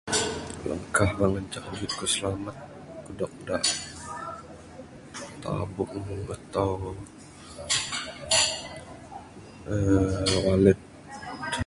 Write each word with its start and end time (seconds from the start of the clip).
Langkah 0.69 1.09
ra 1.19 1.25
ngancak 1.31 1.65
duit 1.71 1.91
ku 1.99 2.05
slamat 2.13 2.57
kudog 3.05 3.33
da 3.47 3.57
tabung 5.41 5.95
atau 6.35 6.75
uhh 9.73 10.37
wallet. 10.45 10.79